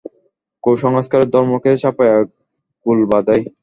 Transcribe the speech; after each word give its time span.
কুসংস্কারই 0.63 1.27
ধর্মকে 1.33 1.71
ছাপাইয়া 1.81 2.17
গোল 2.85 2.99
বাধায়। 3.11 3.43